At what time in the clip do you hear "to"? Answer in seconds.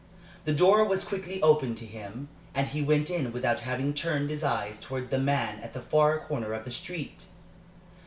1.77-1.85